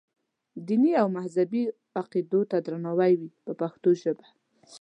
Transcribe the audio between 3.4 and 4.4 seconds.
په پښتو ژبه.